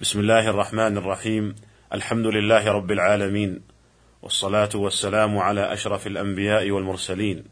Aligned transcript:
بسم 0.00 0.20
الله 0.20 0.50
الرحمن 0.50 0.96
الرحيم 0.96 1.54
الحمد 1.92 2.26
لله 2.26 2.68
رب 2.72 2.90
العالمين 2.90 3.60
والصلاه 4.22 4.68
والسلام 4.74 5.38
على 5.38 5.72
اشرف 5.72 6.06
الانبياء 6.06 6.70
والمرسلين 6.70 7.44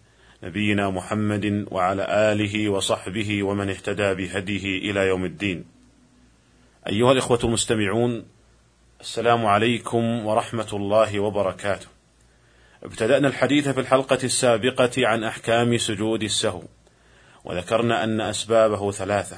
نبينا 0.42 0.90
محمد 0.90 1.66
وعلى 1.70 2.06
اله 2.32 2.68
وصحبه 2.68 3.42
ومن 3.42 3.70
اهتدى 3.70 4.14
بهديه 4.14 4.90
إلى 4.90 5.00
يوم 5.00 5.24
الدين 5.24 5.64
ايها 6.88 7.12
الاخوه 7.12 7.40
المستمعون 7.44 8.24
السلام 9.00 9.46
عليكم 9.46 10.26
ورحمه 10.26 10.68
الله 10.72 11.20
وبركاته 11.20 11.86
ابتدانا 12.82 13.28
الحديث 13.28 13.68
في 13.68 13.80
الحلقة 13.80 14.18
السابقه 14.24 15.06
عن 15.06 15.24
احكام 15.24 15.78
سجود 15.78 16.22
السهو 16.22 16.62
وذكرنا 17.44 18.04
ان 18.04 18.20
اسبابه 18.20 18.90
ثلاثة 18.90 19.36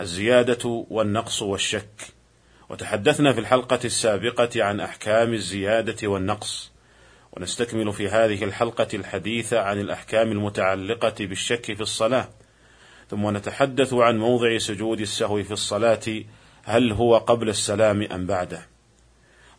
الزياده 0.00 0.86
والنقص 0.90 1.42
والشك 1.42 2.13
وتحدثنا 2.68 3.32
في 3.32 3.40
الحلقة 3.40 3.80
السابقة 3.84 4.64
عن 4.64 4.80
أحكام 4.80 5.32
الزيادة 5.34 6.08
والنقص، 6.08 6.72
ونستكمل 7.32 7.92
في 7.92 8.08
هذه 8.08 8.44
الحلقة 8.44 8.88
الحديث 8.94 9.52
عن 9.52 9.80
الأحكام 9.80 10.32
المتعلقة 10.32 11.14
بالشك 11.20 11.74
في 11.74 11.80
الصلاة، 11.80 12.28
ثم 13.10 13.36
نتحدث 13.36 13.92
عن 13.92 14.18
موضع 14.18 14.58
سجود 14.58 15.00
السهو 15.00 15.42
في 15.42 15.50
الصلاة 15.50 16.24
هل 16.64 16.92
هو 16.92 17.18
قبل 17.18 17.48
السلام 17.48 18.02
أم 18.02 18.26
بعده؟ 18.26 18.66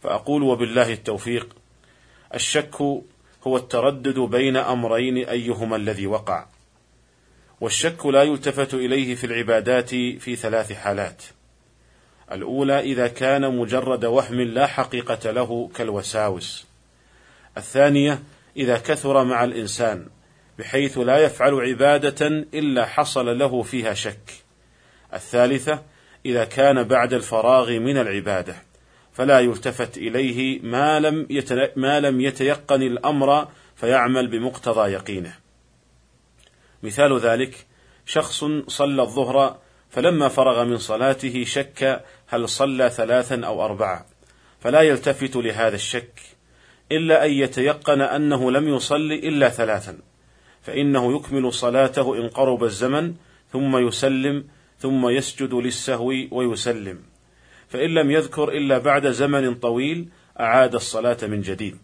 فأقول 0.03 0.44
وبالله 0.44 0.94
التوفيق: 0.94 1.56
الشك 2.36 2.81
هو 3.48 3.58
التردد 3.58 4.20
بين 4.20 4.58
أمرين 4.58 5.17
أيهما 5.17 5.76
الذي 5.76 6.08
وقع، 6.08 6.45
والشك 7.62 8.06
لا 8.06 8.23
يلتفت 8.23 8.73
إليه 8.73 9.16
في 9.16 9.23
العبادات 9.23 9.90
في 9.90 10.36
ثلاث 10.36 10.73
حالات. 10.73 11.23
الأولى 12.32 12.80
إذا 12.80 13.08
كان 13.08 13.58
مجرد 13.58 14.06
وهم 14.06 14.42
لا 14.42 14.68
حقيقة 14.68 15.32
له 15.32 15.70
كالوساوس. 15.76 16.66
الثانية 17.58 18.23
إذا 18.58 18.78
كثر 18.78 19.23
مع 19.23 19.44
الإنسان 19.44 20.08
بحيث 20.59 20.98
لا 20.98 21.17
يفعل 21.17 21.54
عبادة 21.54 22.28
إلا 22.28 22.86
حصل 22.86 23.40
له 23.40 23.62
فيها 23.62 23.94
شك. 23.94 24.32
الثالثة 25.14 25.84
إذا 26.26 26.45
كان 26.45 26.84
بعد 26.84 27.14
الفراغ 27.14 27.72
من 27.72 27.98
العبادة 27.98 28.56
فلا 29.14 29.39
يلتفت 29.39 29.98
إليه 29.98 30.62
ما 30.62 31.00
لم 31.00 31.28
ما 31.76 32.00
لم 32.00 32.22
يتيقن 32.22 32.82
الأمر 32.82 33.48
فيعمل 33.76 34.28
بمقتضى 34.28 34.92
يقينه. 34.92 35.34
مثال 36.84 37.20
ذلك 37.20 37.66
شخص 38.06 38.45
صلى 38.67 39.02
الظهر 39.02 39.58
فلما 39.96 40.28
فرغ 40.28 40.64
من 40.64 40.78
صلاته 40.78 41.44
شك 41.44 42.04
هل 42.28 42.50
صلى 42.50 42.90
ثلاثا 42.90 43.46
أو 43.46 43.66
أربعة 43.66 44.06
فلا 44.60 44.82
يلتفت 44.82 45.36
لهذا 45.36 45.76
الشك 45.76 46.22
إلا 46.92 47.26
أن 47.26 47.32
يتيقن 47.32 48.02
أنه 48.02 48.52
لم 48.52 48.68
يصل 48.68 49.12
إلا 49.12 49.50
ثلاثا 49.50 49.98
فإنه 50.62 51.16
يكمل 51.16 51.54
صلاته 51.54 52.18
إن 52.18 52.30
قرب 52.30 52.64
الزمن 52.64 53.14
ثم 53.52 53.88
يسلم 53.88 54.46
ثم 54.80 55.10
يسجد 55.10 55.54
للسهو 55.54 56.14
ويسلم 56.32 57.00
فإن 57.68 57.90
لم 57.90 58.12
يذكر 58.12 58.50
إلا 58.50 58.78
بعد 58.78 59.08
زمن 59.08 59.56
طويل 59.56 60.10
أعاد 60.40 60.76
الصلاة 60.76 61.18
من 61.23 61.42
جديد. 61.42 61.78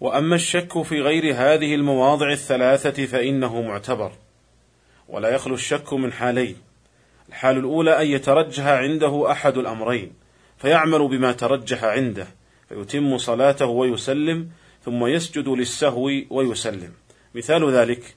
وأما 0.00 0.34
الشك 0.34 0.82
في 0.82 1.00
غير 1.00 1.34
هذه 1.34 1.74
المواضع 1.74 2.32
الثلاثة 2.32 3.06
فإنه 3.06 3.62
معتبر. 3.62 4.12
ولا 5.08 5.28
يخلو 5.28 5.54
الشك 5.54 5.92
من 5.92 6.12
حالين 6.12 6.56
الحال 7.28 7.58
الأولى 7.58 8.02
أن 8.02 8.06
يترجح 8.06 8.66
عنده 8.66 9.30
أحد 9.30 9.58
الأمرين 9.58 10.12
فيعمل 10.58 11.08
بما 11.08 11.32
ترجح 11.32 11.84
عنده 11.84 12.26
فيتم 12.68 13.18
صلاته 13.18 13.66
ويسلم 13.66 14.50
ثم 14.84 15.06
يسجد 15.06 15.48
للسهو 15.48 16.10
ويسلم. 16.30 16.92
مثال 17.34 17.70
ذلك 17.70 18.14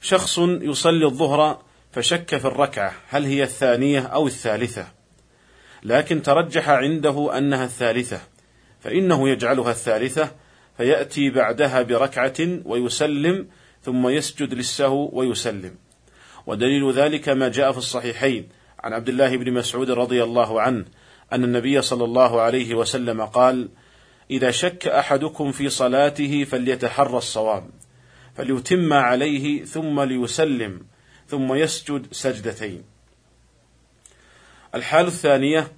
شخص 0.00 0.38
يصلي 0.38 1.04
الظهر 1.04 1.62
فشك 1.92 2.36
في 2.36 2.44
الركعة 2.44 2.92
هل 3.08 3.24
هي 3.24 3.42
الثانية 3.42 4.00
أو 4.00 4.26
الثالثة؟ 4.26 4.86
لكن 5.82 6.22
ترجح 6.22 6.68
عنده 6.68 7.38
أنها 7.38 7.64
الثالثة 7.64 8.20
فإنه 8.80 9.28
يجعلها 9.28 9.70
الثالثة 9.70 10.32
فيأتي 10.76 11.30
بعدها 11.30 11.82
بركعة 11.82 12.60
ويسلم 12.64 13.48
ثم 13.82 14.08
يسجد 14.08 14.54
للسهو 14.54 15.10
ويسلم. 15.12 15.74
ودليل 16.46 16.92
ذلك 16.92 17.28
ما 17.28 17.48
جاء 17.48 17.72
في 17.72 17.78
الصحيحين 17.78 18.48
عن 18.80 18.92
عبد 18.92 19.08
الله 19.08 19.36
بن 19.36 19.52
مسعود 19.52 19.90
رضي 19.90 20.22
الله 20.22 20.60
عنه 20.60 20.84
أن 21.32 21.44
النبي 21.44 21.82
صلى 21.82 22.04
الله 22.04 22.40
عليه 22.40 22.74
وسلم 22.74 23.22
قال: 23.24 23.68
إذا 24.30 24.50
شك 24.50 24.86
أحدكم 24.86 25.52
في 25.52 25.68
صلاته 25.68 26.44
فليتحرى 26.44 27.18
الصواب، 27.18 27.70
فليتم 28.34 28.92
عليه 28.92 29.64
ثم 29.64 30.00
ليسلم، 30.00 30.80
ثم 31.28 31.54
يسجد 31.54 32.06
سجدتين. 32.12 32.82
الحال 34.74 35.06
الثانية 35.06 35.72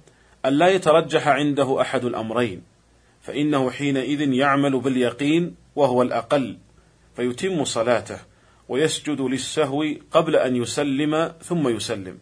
أن 0.45 0.53
لا 0.53 0.67
يترجح 0.67 1.27
عنده 1.27 1.81
أحد 1.81 2.05
الأمرين، 2.05 2.63
فإنه 3.21 3.71
حينئذ 3.71 4.33
يعمل 4.33 4.79
باليقين 4.79 5.55
وهو 5.75 6.01
الأقل، 6.01 6.57
فيتم 7.15 7.63
صلاته، 7.63 8.19
ويسجد 8.69 9.21
للسهو 9.21 9.85
قبل 10.11 10.35
أن 10.35 10.55
يسلم 10.55 11.33
ثم 11.41 11.67
يسلم. 11.67 12.17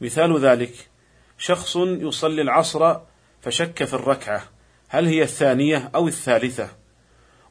مثال 0.00 0.38
ذلك 0.38 0.90
شخص 1.38 1.76
يصلي 1.76 2.42
العصر 2.42 2.96
فشك 3.40 3.84
في 3.84 3.94
الركعة 3.94 4.42
هل 4.88 5.06
هي 5.06 5.22
الثانية 5.22 5.90
أو 5.94 6.08
الثالثة 6.08 6.68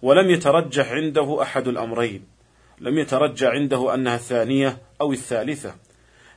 ولم 0.02 0.30
يترجح 0.30 0.91
عنده 0.91 1.41
أحد 1.41 1.68
الأمرين 1.68 2.28
لم 2.80 2.97
يترجح 2.97 3.47
عنده 3.47 3.94
أنها 3.94 4.16
الثانية 4.16 4.78
أو 5.01 5.12
الثالثة 5.13 5.75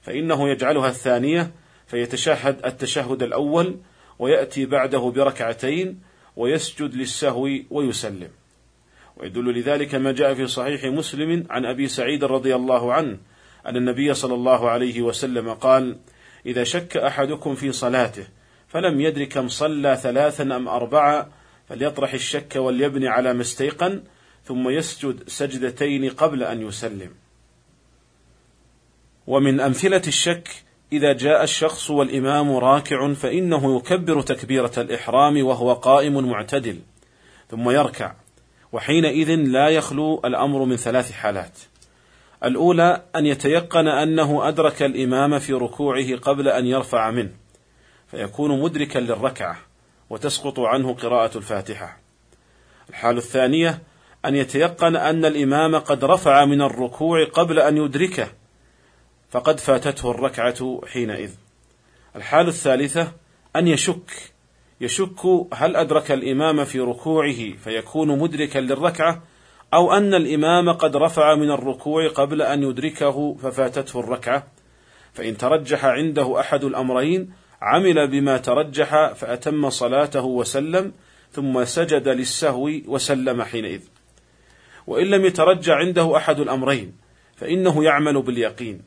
فإنه 0.02 0.48
يجعلها 0.48 0.88
الثانية 0.88 1.50
فيتشهد 1.86 2.66
التشهد 2.66 3.22
الأول 3.22 3.78
ويأتي 4.18 4.66
بعده 4.66 4.98
بركعتين 4.98 6.00
ويسجد 6.36 6.94
للسهو 6.94 7.48
ويسلم 7.70 8.30
ويدل 9.16 9.58
لذلك 9.58 9.94
ما 9.94 10.12
جاء 10.12 10.34
في 10.34 10.46
صحيح 10.46 10.84
مسلم 10.84 11.46
عن 11.50 11.64
أبي 11.64 11.88
سعيد 11.88 12.24
رضي 12.24 12.54
الله 12.54 12.92
عنه 12.92 13.18
أن 13.66 13.76
النبي 13.76 14.14
صلى 14.14 14.34
الله 14.34 14.70
عليه 14.70 15.02
وسلم 15.02 15.54
قال: 15.54 15.96
إذا 16.46 16.64
شك 16.64 16.96
أحدكم 16.96 17.54
في 17.54 17.72
صلاته 17.72 18.26
فلم 18.68 19.00
يدرك 19.00 19.28
كم 19.28 19.48
صلى 19.48 19.96
ثلاثا 20.02 20.42
أم 20.42 20.68
أربعة 20.68 21.28
فليطرح 21.68 22.12
الشك 22.12 22.56
وليبني 22.56 23.08
على 23.08 23.34
ما 23.34 23.40
استيقن 23.40 24.02
ثم 24.44 24.68
يسجد 24.68 25.28
سجدتين 25.28 26.10
قبل 26.10 26.42
أن 26.42 26.62
يسلم. 26.66 27.10
ومن 29.26 29.60
أمثلة 29.60 30.02
الشك 30.06 30.48
إذا 30.92 31.12
جاء 31.12 31.42
الشخص 31.42 31.90
والإمام 31.90 32.56
راكع 32.56 33.12
فإنه 33.12 33.76
يكبر 33.76 34.22
تكبيرة 34.22 34.72
الإحرام 34.78 35.44
وهو 35.46 35.72
قائم 35.72 36.28
معتدل 36.28 36.78
ثم 37.50 37.70
يركع 37.70 38.14
وحينئذ 38.72 39.34
لا 39.34 39.68
يخلو 39.68 40.20
الأمر 40.24 40.64
من 40.64 40.76
ثلاث 40.76 41.12
حالات. 41.12 41.58
الأولى 42.44 43.02
أن 43.16 43.26
يتيقن 43.26 43.88
أنه 43.88 44.48
أدرك 44.48 44.82
الإمام 44.82 45.38
في 45.38 45.52
ركوعه 45.52 46.16
قبل 46.16 46.48
أن 46.48 46.66
يرفع 46.66 47.10
منه، 47.10 47.32
فيكون 48.10 48.60
مدركا 48.60 48.98
للركعة، 48.98 49.56
وتسقط 50.10 50.60
عنه 50.60 50.94
قراءة 50.94 51.38
الفاتحة. 51.38 51.98
الحال 52.90 53.16
الثانية 53.16 53.82
أن 54.24 54.36
يتيقن 54.36 54.96
أن 54.96 55.24
الإمام 55.24 55.76
قد 55.76 56.04
رفع 56.04 56.44
من 56.44 56.62
الركوع 56.62 57.24
قبل 57.24 57.58
أن 57.58 57.76
يدركه، 57.76 58.28
فقد 59.30 59.60
فاتته 59.60 60.10
الركعة 60.10 60.80
حينئذ. 60.86 61.30
الحال 62.16 62.48
الثالثة 62.48 63.12
أن 63.56 63.68
يشك 63.68 64.31
يشك 64.82 65.26
هل 65.52 65.76
أدرك 65.76 66.12
الإمام 66.12 66.64
في 66.64 66.80
ركوعه 66.80 67.52
فيكون 67.64 68.18
مدركا 68.18 68.58
للركعة 68.58 69.22
أو 69.74 69.92
أن 69.92 70.14
الإمام 70.14 70.72
قد 70.72 70.96
رفع 70.96 71.34
من 71.34 71.50
الركوع 71.50 72.08
قبل 72.08 72.42
أن 72.42 72.62
يدركه 72.62 73.34
ففاتته 73.34 74.00
الركعة. 74.00 74.46
فإن 75.12 75.36
ترجح 75.36 75.84
عنده 75.84 76.40
أحد 76.40 76.64
الأمرين 76.64 77.32
عمل 77.62 78.10
بما 78.10 78.38
ترجح 78.38 79.12
فأتم 79.12 79.70
صلاته 79.70 80.24
وسلم 80.24 80.92
ثم 81.32 81.64
سجد 81.64 82.08
للسهو 82.08 82.70
وسلم 82.86 83.42
حينئذ. 83.42 83.80
وإن 84.86 85.06
لم 85.06 85.24
يترجع 85.24 85.74
عنده 85.74 86.16
أحد 86.16 86.40
الأمرين 86.40 86.92
فإنه 87.36 87.84
يعمل 87.84 88.22
باليقين. 88.22 88.82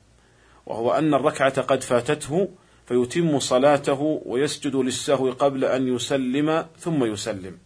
وهو 0.65 0.91
أن 0.91 1.13
الركعة 1.13 1.61
قد 1.61 1.83
فاتته 1.83 2.49
فيتم 2.87 3.39
صلاته 3.39 4.21
ويسجد 4.25 4.75
للسهو 4.75 5.31
قبل 5.31 5.65
أن 5.65 5.95
يسلم 5.95 6.67
ثم 6.79 7.05
يسلم. 7.05 7.57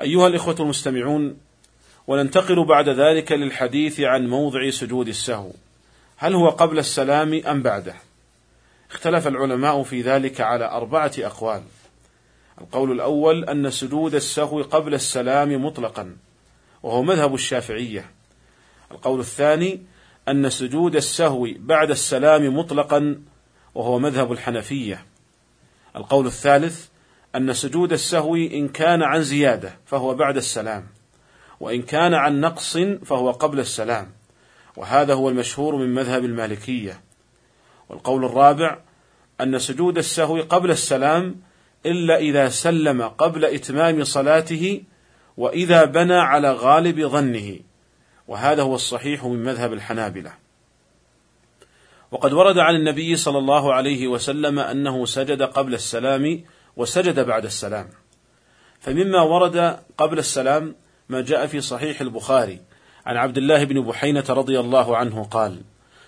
أيها 0.00 0.26
الإخوة 0.26 0.56
المستمعون، 0.60 1.36
وننتقل 2.06 2.64
بعد 2.64 2.88
ذلك 2.88 3.32
للحديث 3.32 4.00
عن 4.00 4.28
موضع 4.28 4.70
سجود 4.70 5.08
السهو. 5.08 5.50
هل 6.16 6.34
هو 6.34 6.48
قبل 6.48 6.78
السلام 6.78 7.42
أم 7.46 7.62
بعده؟ 7.62 7.94
اختلف 8.90 9.26
العلماء 9.26 9.82
في 9.82 10.02
ذلك 10.02 10.40
على 10.40 10.64
أربعة 10.64 11.12
أقوال 11.18 11.62
القول 12.60 12.92
الأول 12.92 13.44
أن 13.44 13.70
سجود 13.70 14.14
السهو 14.14 14.62
قبل 14.62 14.94
السلام 14.94 15.64
مطلقا 15.64 16.16
وهو 16.82 17.02
مذهب 17.02 17.34
الشافعية 17.34 18.10
القول 18.92 19.20
الثاني 19.20 19.82
أن 20.28 20.50
سجود 20.50 20.96
السهو 20.96 21.48
بعد 21.58 21.90
السلام 21.90 22.58
مطلقا 22.58 23.22
وهو 23.74 23.98
مذهب 23.98 24.32
الحنفية. 24.32 25.06
القول 25.96 26.26
الثالث 26.26 26.86
أن 27.36 27.52
سجود 27.52 27.92
السهو 27.92 28.36
إن 28.36 28.68
كان 28.68 29.02
عن 29.02 29.22
زيادة 29.22 29.78
فهو 29.86 30.14
بعد 30.14 30.36
السلام 30.36 30.86
وإن 31.60 31.82
كان 31.82 32.14
عن 32.14 32.40
نقص 32.40 32.76
فهو 33.04 33.30
قبل 33.30 33.60
السلام 33.60 34.10
وهذا 34.76 35.14
هو 35.14 35.28
المشهور 35.28 35.76
من 35.76 35.94
مذهب 35.94 36.24
المالكية. 36.24 37.00
والقول 37.88 38.24
الرابع 38.24 38.78
أن 39.40 39.58
سجود 39.58 39.98
السهو 39.98 40.40
قبل 40.40 40.70
السلام 40.70 41.40
إلا 41.86 42.16
إذا 42.18 42.48
سلم 42.48 43.02
قبل 43.02 43.44
إتمام 43.44 44.04
صلاته 44.04 44.82
وإذا 45.36 45.84
بنى 45.84 46.14
على 46.14 46.52
غالب 46.52 47.06
ظنه. 47.06 47.58
وهذا 48.28 48.62
هو 48.62 48.74
الصحيح 48.74 49.24
من 49.24 49.42
مذهب 49.44 49.72
الحنابلة. 49.72 50.32
وقد 52.10 52.32
ورد 52.32 52.58
عن 52.58 52.74
النبي 52.74 53.16
صلى 53.16 53.38
الله 53.38 53.74
عليه 53.74 54.08
وسلم 54.08 54.58
أنه 54.58 55.06
سجد 55.06 55.42
قبل 55.42 55.74
السلام 55.74 56.44
وسجد 56.76 57.20
بعد 57.20 57.44
السلام. 57.44 57.88
فمما 58.80 59.22
ورد 59.22 59.78
قبل 59.98 60.18
السلام 60.18 60.74
ما 61.08 61.20
جاء 61.20 61.46
في 61.46 61.60
صحيح 61.60 62.00
البخاري. 62.00 62.60
عن 63.06 63.16
عبد 63.16 63.38
الله 63.38 63.64
بن 63.64 63.80
بحينة 63.80 64.24
رضي 64.28 64.60
الله 64.60 64.96
عنه 64.96 65.24
قال: 65.24 65.62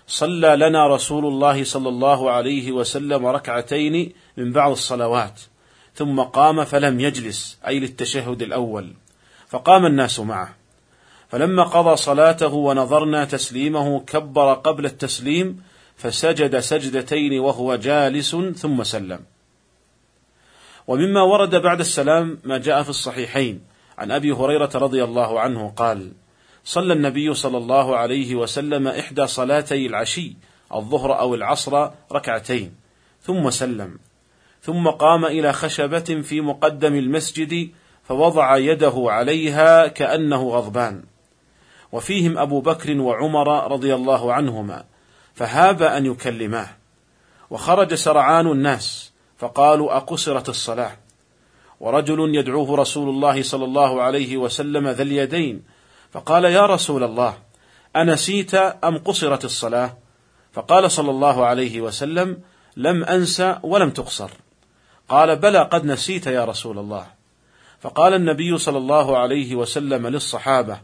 صلى 0.06 0.56
لنا 0.56 0.87
رسول 0.87 1.26
الله 1.26 1.64
صلى 1.64 1.88
الله 1.88 2.31
عليه 2.31 2.73
وسلم 2.73 3.26
ركعتين 3.26 4.12
من 4.37 4.53
بعض 4.53 4.71
الصلوات، 4.71 5.41
ثم 5.94 6.21
قام 6.21 6.64
فلم 6.64 7.00
يجلس 7.00 7.59
أي 7.67 7.81
للتشهد 7.81 8.43
الأول، 8.43 8.93
فقام 9.49 9.87
الناس 9.87 10.21
معه، 10.21 10.58
فلما 11.29 11.63
قضى 11.63 11.97
صلاته 11.97 12.55
ونظرنا 12.55 13.25
تسليمه 13.25 14.01
كبر 14.01 14.55
قبل 14.55 14.85
التسليم 14.87 15.63
فسجد 15.97 16.59
سجدتين 16.59 17.41
وهو 17.41 17.77
جالس 17.77 18.37
ثم 18.37 18.83
سلم. 18.83 19.21
ومما 20.87 21.23
ورد 21.23 21.55
بعد 21.55 21.81
السلام 21.81 22.39
ما 22.45 22.59
جاء 22.59 22.83
في 22.83 22.89
الصحيحين. 22.89 23.61
عن 23.99 24.11
أبي 24.11 24.33
هريرة 24.33 24.71
رضي 24.75 25.05
الله 25.05 25.41
عنه 25.41 25.73
قال: 25.77 26.13
صلى 26.65 26.93
النبي 26.93 27.35
صلى 27.35 27.57
الله 27.59 27.97
عليه 27.97 28.35
وسلم 28.35 28.89
إحدى 28.89 29.27
صلاتي 29.27 29.87
العشي 29.87 30.37
الظهر 30.75 31.21
أو 31.21 31.35
العصر 31.35 31.91
ركعتين 32.13 32.75
ثم 33.23 33.51
سلم. 33.51 33.99
ثم 34.63 34.89
قام 34.89 35.25
إلى 35.25 35.53
خشبة 35.53 36.23
في 36.23 36.41
مقدم 36.41 36.95
المسجد 36.95 37.71
فوضع 38.05 38.57
يده 38.57 38.95
عليها 38.97 39.87
كأنه 39.87 40.49
غضبان. 40.49 41.03
وفيهم 41.93 42.38
أبو 42.38 42.61
بكر 42.61 43.00
وعمر 43.00 43.73
رضي 43.73 43.94
الله 43.94 44.32
عنهما 44.32 44.85
فهاب 45.35 45.82
أن 45.82 46.06
يكلماه. 46.06 46.69
وخرج 47.50 47.94
سرعان 47.94 48.46
الناس 48.46 49.12
فقالوا 49.38 49.96
أقصرت 49.96 50.49
الصلاة. 50.49 50.96
ورجل 51.81 52.35
يدعوه 52.35 52.76
رسول 52.76 53.08
الله 53.08 53.43
صلى 53.43 53.64
الله 53.64 54.02
عليه 54.02 54.37
وسلم 54.37 54.88
ذا 54.88 55.02
اليدين 55.02 55.62
فقال 56.11 56.44
يا 56.44 56.67
رسول 56.67 57.05
الله 57.05 57.35
أنسيت 57.96 58.55
أم 58.55 58.99
قصرت 58.99 59.44
الصلاة؟ 59.44 59.96
فقال 60.52 60.90
صلى 60.90 61.11
الله 61.11 61.46
عليه 61.46 61.81
وسلم 61.81 62.38
لم 62.76 63.05
أنسى 63.05 63.58
ولم 63.62 63.90
تقصر. 63.90 64.31
قال 65.08 65.37
بلى 65.37 65.58
قد 65.62 65.85
نسيت 65.85 66.26
يا 66.26 66.44
رسول 66.44 66.79
الله. 66.79 67.06
فقال 67.81 68.14
النبي 68.14 68.58
صلى 68.58 68.79
الله 68.79 69.19
عليه 69.19 69.55
وسلم 69.55 70.06
للصحابة 70.06 70.81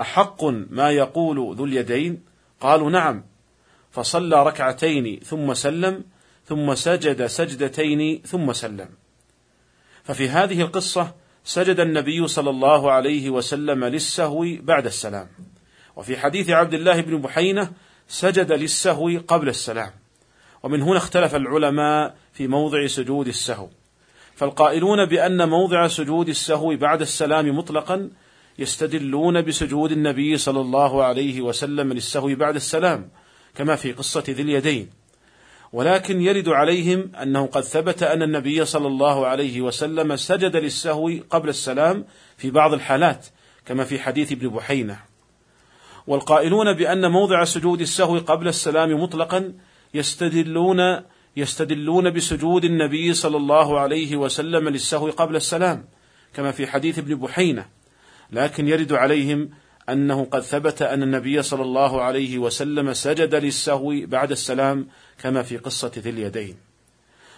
أحق 0.00 0.44
ما 0.70 0.90
يقول 0.90 1.56
ذو 1.56 1.64
اليدين؟ 1.64 2.22
قالوا 2.60 2.90
نعم. 2.90 3.24
فصلى 3.90 4.46
ركعتين 4.46 5.20
ثم 5.20 5.54
سلم 5.54 6.04
ثم 6.46 6.74
سجد 6.74 7.26
سجدتين 7.26 8.22
ثم 8.26 8.52
سلم. 8.52 8.88
ففي 10.04 10.28
هذه 10.28 10.60
القصة 10.60 11.14
سجد 11.44 11.80
النبي 11.80 12.28
صلى 12.28 12.50
الله 12.50 12.92
عليه 12.92 13.30
وسلم 13.30 13.84
للسهو 13.84 14.46
بعد 14.60 14.86
السلام. 14.86 15.28
وفي 15.96 16.16
حديث 16.16 16.50
عبد 16.50 16.74
الله 16.74 17.00
بن 17.00 17.20
بحينة 17.20 17.72
سجد 18.08 18.52
للسهو 18.52 19.20
قبل 19.28 19.48
السلام. 19.48 19.90
ومن 20.62 20.82
هنا 20.82 20.96
اختلف 20.96 21.34
العلماء 21.34 22.16
في 22.32 22.46
موضع 22.46 22.86
سجود 22.86 23.28
السهو. 23.28 23.68
فالقائلون 24.34 25.06
بأن 25.06 25.48
موضع 25.48 25.88
سجود 25.88 26.28
السهو 26.28 26.76
بعد 26.76 27.00
السلام 27.00 27.58
مطلقا 27.58 28.10
يستدلون 28.58 29.42
بسجود 29.42 29.92
النبي 29.92 30.36
صلى 30.36 30.60
الله 30.60 31.04
عليه 31.04 31.40
وسلم 31.40 31.92
للسهو 31.92 32.34
بعد 32.34 32.54
السلام 32.54 33.08
كما 33.54 33.76
في 33.76 33.92
قصة 33.92 34.24
ذي 34.28 34.42
اليدين. 34.42 34.90
ولكن 35.72 36.20
يرد 36.20 36.48
عليهم 36.48 37.10
أنه 37.22 37.46
قد 37.46 37.62
ثبت 37.62 38.02
أن 38.02 38.22
النبي 38.22 38.64
صلى 38.64 38.86
الله 38.86 39.26
عليه 39.26 39.60
وسلم 39.60 40.16
سجد 40.16 40.56
للسهو 40.56 41.10
قبل 41.30 41.48
السلام 41.48 42.04
في 42.36 42.50
بعض 42.50 42.72
الحالات 42.72 43.26
كما 43.66 43.84
في 43.84 43.98
حديث 43.98 44.32
ابن 44.32 44.48
بحينة. 44.48 44.98
والقائلون 46.06 46.72
بأن 46.72 47.10
موضع 47.10 47.44
سجود 47.44 47.80
السهو 47.80 48.18
قبل 48.18 48.48
السلام 48.48 49.02
مطلقا 49.02 49.52
يستدلون 49.94 51.02
يستدلون 51.36 52.10
بسجود 52.10 52.64
النبي 52.64 53.14
صلى 53.14 53.36
الله 53.36 53.80
عليه 53.80 54.16
وسلم 54.16 54.68
للسهو 54.68 55.10
قبل 55.10 55.36
السلام 55.36 55.84
كما 56.34 56.50
في 56.50 56.66
حديث 56.66 56.98
ابن 56.98 57.14
بحينة. 57.14 57.73
لكن 58.32 58.68
يرد 58.68 58.92
عليهم 58.92 59.50
أنه 59.88 60.24
قد 60.24 60.40
ثبت 60.40 60.82
أن 60.82 61.02
النبي 61.02 61.42
صلى 61.42 61.62
الله 61.62 62.02
عليه 62.02 62.38
وسلم 62.38 62.92
سجد 62.92 63.34
للسهو 63.34 63.94
بعد 64.06 64.30
السلام 64.30 64.88
كما 65.18 65.42
في 65.42 65.56
قصة 65.56 65.92
ذي 65.98 66.10
اليدين. 66.10 66.56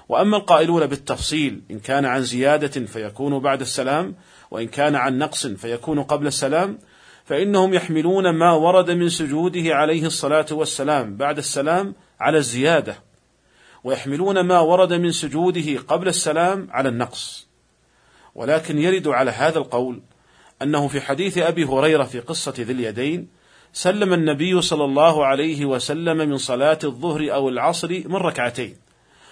وأما 0.09 0.37
القائلون 0.37 0.87
بالتفصيل 0.87 1.63
إن 1.71 1.79
كان 1.79 2.05
عن 2.05 2.23
زيادة 2.23 2.87
فيكون 2.87 3.39
بعد 3.39 3.61
السلام 3.61 4.15
وإن 4.51 4.69
كان 4.69 4.95
عن 4.95 5.19
نقص 5.19 5.47
فيكون 5.47 6.03
قبل 6.03 6.27
السلام 6.27 6.79
فإنهم 7.25 7.75
يحملون 7.75 8.31
ما 8.31 8.53
ورد 8.53 8.91
من 8.91 9.09
سجوده 9.09 9.75
عليه 9.75 10.07
الصلاة 10.07 10.47
والسلام 10.51 11.17
بعد 11.17 11.39
السلام 11.39 11.95
على 12.21 12.39
الزيادة 12.39 12.97
ويحملون 13.85 14.41
ما 14.41 14.61
ورد 14.61 14.93
من 14.93 15.13
سجوده 15.13 15.79
قبل 15.89 16.09
السلام 16.09 16.69
على 16.71 16.89
النقص 16.89 17.49
ولكن 18.35 18.79
يرد 18.79 19.09
على 19.09 19.31
هذا 19.31 19.59
القول 19.59 20.03
أنه 20.63 20.89
في 20.89 21.01
حديث 21.01 21.39
أبي 21.39 21.65
هريرة 21.65 22.05
في 22.05 22.21
قصة 22.21 22.55
ذي 22.59 22.73
اليدين 22.73 23.29
سلم 23.73 24.13
النبي 24.13 24.63
صلى 24.63 24.85
الله 24.85 25.27
عليه 25.27 25.65
وسلم 25.65 26.17
من 26.17 26.39
صلاة 26.39 26.79
الظهر 26.85 27.35
أو 27.35 27.49
العصر 27.49 28.03
من 28.07 28.17
ركعتين 28.17 28.77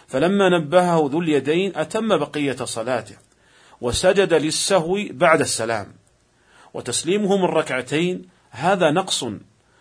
فلما 0.07 0.59
نبهه 0.59 1.09
ذو 1.13 1.21
اليدين 1.21 1.73
أتم 1.77 2.17
بقية 2.17 2.57
صلاته 2.65 3.17
وسجد 3.81 4.35
للسهو 4.35 4.99
بعد 5.11 5.41
السلام 5.41 5.87
وتسليمه 6.75 7.37
من 7.37 7.45
ركعتين 7.45 8.29
هذا 8.51 8.91
نقص 8.91 9.25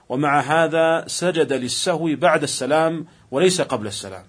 ومع 0.10 0.40
هذا 0.40 1.04
سجد 1.08 1.54
للسهو 1.54 2.16
بعد 2.16 2.44
السلام 2.44 3.06
وليس 3.32 3.62
قبل 3.62 3.88
السلام. 3.88 4.26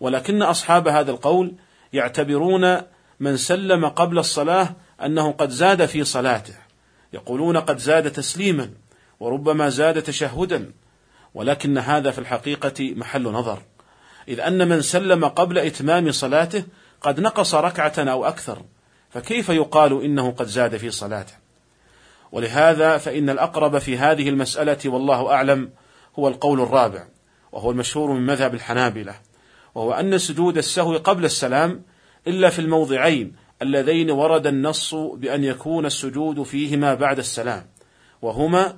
ولكن 0.00 0.42
أصحاب 0.42 0.88
هذا 0.88 1.10
القول 1.10 1.54
يعتبرون 1.92 2.82
من 3.20 3.36
سلم 3.36 3.86
قبل 3.86 4.18
الصلاة 4.18 4.76
أنه 5.04 5.32
قد 5.32 5.50
زاد 5.50 5.86
في 5.86 6.04
صلاته. 6.04 6.54
يقولون 7.12 7.56
قد 7.56 7.78
زاد 7.78 8.12
تسليما 8.12 8.70
وربما 9.20 9.68
زاد 9.68 10.02
تشهدا 10.02 10.72
ولكن 11.34 11.78
هذا 11.78 12.10
في 12.10 12.18
الحقيقة 12.18 12.94
محل 12.94 13.22
نظر. 13.22 13.62
إذ 14.28 14.40
أن 14.40 14.68
من 14.68 14.82
سلم 14.82 15.24
قبل 15.24 15.58
إتمام 15.58 16.12
صلاته 16.12 16.64
قد 17.00 17.20
نقص 17.20 17.54
ركعة 17.54 17.94
أو 17.98 18.24
أكثر 18.24 18.62
فكيف 19.10 19.48
يقال 19.48 20.04
إنه 20.04 20.30
قد 20.30 20.46
زاد 20.46 20.76
في 20.76 20.90
صلاته؟ 20.90 21.42
ولهذا 22.32 22.98
فإن 22.98 23.30
الأقرب 23.30 23.78
في 23.78 23.98
هذه 23.98 24.28
المسألة 24.28 24.78
والله 24.86 25.32
أعلم 25.32 25.70
هو 26.18 26.28
القول 26.28 26.60
الرابع 26.60 27.04
وهو 27.52 27.70
المشهور 27.70 28.10
من 28.12 28.26
مذهب 28.26 28.54
الحنابلة 28.54 29.14
وهو 29.74 29.92
أن 29.92 30.18
سجود 30.18 30.58
السهو 30.58 30.96
قبل 30.96 31.24
السلام 31.24 31.82
إلا 32.26 32.50
في 32.50 32.58
الموضعين 32.58 33.32
اللذين 33.62 34.10
ورد 34.10 34.46
النص 34.46 34.94
بأن 34.94 35.44
يكون 35.44 35.86
السجود 35.86 36.42
فيهما 36.42 36.94
بعد 36.94 37.18
السلام 37.18 37.66
وهما 38.22 38.76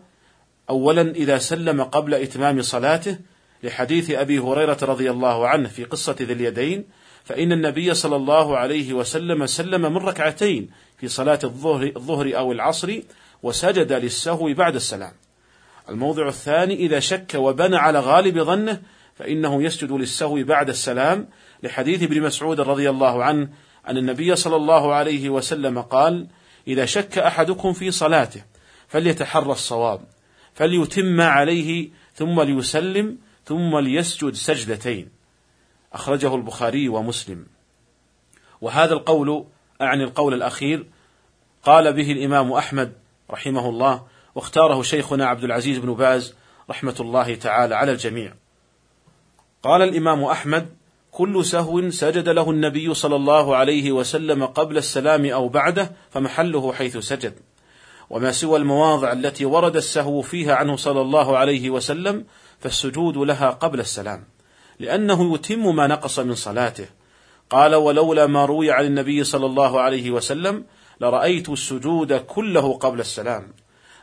أولا 0.71 1.11
إذا 1.11 1.39
سلم 1.39 1.83
قبل 1.83 2.15
إتمام 2.15 2.63
صلاته 2.63 3.19
لحديث 3.63 4.11
أبي 4.11 4.39
هريرة 4.39 4.79
رضي 4.83 5.11
الله 5.11 5.49
عنه 5.49 5.69
في 5.69 5.85
قصة 5.85 6.17
ذي 6.21 6.33
اليدين 6.33 6.85
فإن 7.25 7.53
النبي 7.53 7.95
صلى 7.95 8.17
الله 8.17 8.57
عليه 8.57 8.93
وسلم 8.93 9.47
سلم 9.47 9.81
من 9.81 9.97
ركعتين 9.97 10.71
في 10.99 11.09
صلاة 11.09 11.39
الظهر, 11.45 11.93
الظهر 11.97 12.37
أو 12.39 12.53
العصر 12.53 13.01
وسجد 13.43 13.93
للسهو 13.93 14.55
بعد 14.55 14.75
السلام. 14.75 15.13
الموضع 15.89 16.29
الثاني 16.29 16.75
إذا 16.75 17.01
شك 17.01 17.33
وبنى 17.35 17.77
على 17.77 18.01
غالب 18.01 18.39
ظنه 18.39 18.81
فإنه 19.15 19.63
يسجد 19.63 19.93
للسهو 19.93 20.43
بعد 20.43 20.69
السلام 20.69 21.29
لحديث 21.63 22.03
ابن 22.03 22.23
مسعود 22.23 22.61
رضي 22.61 22.91
الله 22.91 23.25
عنه 23.25 23.49
أن 23.89 23.97
النبي 23.97 24.37
صلى 24.37 24.57
الله 24.57 24.95
عليه 24.95 25.31
وسلم 25.31 25.81
قال: 25.81 26.27
إذا 26.69 26.85
شك 26.85 27.19
أحدكم 27.19 27.73
في 27.73 27.91
صلاته 27.91 28.45
فليتحرى 28.89 29.53
الصواب 29.53 30.01
فليتم 30.55 31.21
عليه 31.21 31.91
ثم 32.15 32.41
ليسلم 32.41 33.19
ثم 33.45 33.79
ليسجد 33.79 34.35
سجدتين. 34.35 35.09
أخرجه 35.93 36.35
البخاري 36.35 36.89
ومسلم. 36.89 37.47
وهذا 38.61 38.93
القول 38.93 39.45
أعني 39.81 40.05
القول 40.05 40.35
الأخير 40.35 40.87
قال 41.63 41.93
به 41.93 42.13
الإمام 42.13 42.53
أحمد 42.53 42.93
رحمه 43.31 43.69
الله 43.69 44.07
واختاره 44.35 44.83
شيخنا 44.83 45.27
عبد 45.27 45.45
العزيز 45.45 45.79
بن 45.79 45.95
باز 45.95 46.35
رحمة 46.71 46.97
الله 47.01 47.35
تعالى 47.35 47.75
على 47.75 47.93
الجميع. 47.93 48.35
قال 49.63 49.83
الإمام 49.83 50.25
أحمد 50.25 50.69
كل 51.15 51.45
سهو 51.45 51.91
سجد 51.91 52.29
له 52.29 52.51
النبي 52.51 52.95
صلى 52.95 53.17
الله 53.17 53.57
عليه 53.57 53.93
وسلم 53.93 54.47
قبل 54.47 54.77
السلام 54.77 55.27
أو 55.27 55.49
بعده 55.49 55.93
فمحله 56.11 56.73
حيث 56.73 56.97
سجد. 56.97 57.35
وما 58.11 58.33
سوى 58.33 58.59
المواضع 58.59 59.13
التي 59.13 59.45
ورد 59.45 59.77
السهو 59.77 60.23
فيها 60.23 60.55
عنه 60.55 60.77
صلى 60.77 61.01
الله 61.01 61.39
عليه 61.39 61.71
وسلم 61.71 62.25
فالسجود 62.59 63.17
لها 63.17 63.51
قبل 63.51 63.81
السلام 63.81 64.25
لأنه 64.79 65.35
يتم 65.35 65.77
ما 65.77 65.87
نقص 65.87 66.19
من 66.19 66.35
صلاته. 66.35 66.87
قال 67.51 67.75
ولولا 67.75 68.27
ما 68.27 68.45
روي 68.45 68.73
عن 68.73 68.85
النبي 68.85 69.25
صلى 69.25 69.47
الله 69.47 69.81
عليه 69.81 70.11
وسلم 70.11 70.65
لرأيت 71.01 71.49
السجود 71.49 72.13
كله 72.13 72.73
قبل 72.73 73.01
السلام 73.01 73.53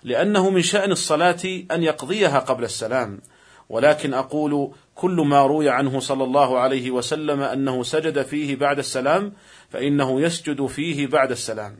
لأنه 0.03 0.49
من 0.49 0.61
شأن 0.61 0.91
الصلاة 0.91 1.43
أن 1.71 1.83
يقضيها 1.83 2.39
قبل 2.39 2.63
السلام. 2.63 3.21
ولكن 3.69 4.13
أقول 4.13 4.71
كل 4.95 5.11
ما 5.11 5.45
روي 5.45 5.69
عنه 5.69 5.99
صلى 5.99 6.23
الله 6.23 6.59
عليه 6.59 6.91
وسلم 6.91 7.41
أنه 7.41 7.83
سجد 7.83 8.21
فيه 8.21 8.55
بعد 8.55 8.79
السلام 8.79 9.33
فإنه 9.69 10.21
يسجد 10.21 10.65
فيه 10.65 11.07
بعد 11.07 11.31
السلام. 11.31 11.77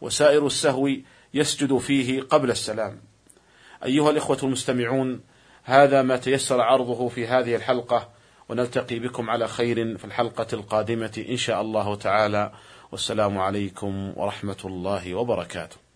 وسائر 0.00 0.46
السهو 0.46 0.88
يسجد 1.34 1.78
فيه 1.78 2.22
قبل 2.22 2.50
السلام. 2.50 3.00
أيها 3.84 4.10
الإخوة 4.10 4.38
المستمعون 4.42 5.20
هذا 5.64 6.02
ما 6.02 6.16
تيسر 6.16 6.60
عرضه 6.60 7.08
في 7.08 7.26
هذه 7.26 7.56
الحلقة 7.56 8.08
ونلتقي 8.48 8.98
بكم 8.98 9.30
على 9.30 9.48
خير 9.48 9.98
في 9.98 10.04
الحلقة 10.04 10.46
القادمة 10.52 11.24
إن 11.28 11.36
شاء 11.36 11.60
الله 11.60 11.94
تعالى. 11.94 12.52
والسلام 12.92 13.38
عليكم 13.38 14.12
ورحمة 14.16 14.56
الله 14.64 15.14
وبركاته. 15.14 15.89